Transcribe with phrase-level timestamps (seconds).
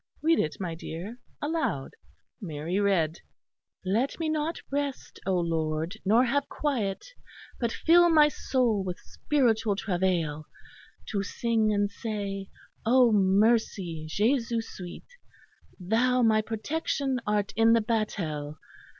[0.23, 1.91] "Read it, my dear, aloud."
[2.41, 3.19] Mary read:
[3.85, 7.05] "Let me not rest, O Lord, nor have quiet,
[7.59, 10.47] But fill my soul with spiritual travail,
[11.09, 12.49] To sing and say,
[12.83, 15.05] O mercy, Jesu sweet;
[15.79, 18.57] Thou my protection art in the battail.